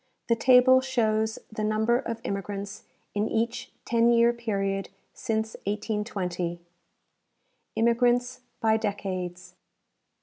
The 0.29 0.35
table 0.35 0.81
shows 0.81 1.37
the 1.51 1.63
number 1.63 1.99
of 1.99 2.21
immigrants 2.23 2.85
in 3.13 3.29
each 3.29 3.71
ten 3.85 4.09
year 4.09 4.33
period 4.33 4.89
since 5.13 5.53
1820: 5.65 6.59
Immigrants 7.75 8.39
by 8.59 8.77
Decades. 8.77 9.53